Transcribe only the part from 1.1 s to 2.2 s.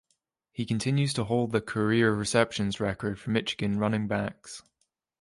to hold the career